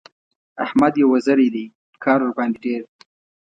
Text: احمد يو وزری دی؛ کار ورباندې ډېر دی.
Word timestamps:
احمد 0.65 0.93
يو 1.01 1.07
وزری 1.13 1.47
دی؛ 1.53 1.65
کار 2.03 2.19
ورباندې 2.21 2.57
ډېر 2.65 2.79
دی. 2.87 2.99